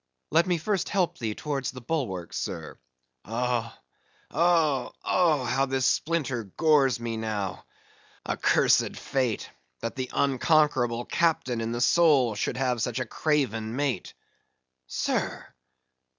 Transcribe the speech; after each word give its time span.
"Let 0.31 0.47
me 0.47 0.57
first 0.57 0.89
help 0.89 1.19
thee 1.19 1.35
towards 1.35 1.69
the 1.69 1.79
bulwarks, 1.79 2.35
sir." 2.39 2.79
"Oh, 3.23 3.71
oh, 4.31 4.93
oh! 5.05 5.43
how 5.45 5.67
this 5.67 5.85
splinter 5.85 6.45
gores 6.45 6.99
me 6.99 7.17
now! 7.17 7.65
Accursed 8.27 8.97
fate! 8.97 9.51
that 9.81 9.95
the 9.95 10.09
unconquerable 10.11 11.05
captain 11.05 11.61
in 11.61 11.71
the 11.71 11.81
soul 11.81 12.33
should 12.33 12.57
have 12.57 12.81
such 12.81 12.97
a 12.99 13.05
craven 13.05 13.75
mate!" 13.75 14.15
"Sir?" 14.87 15.45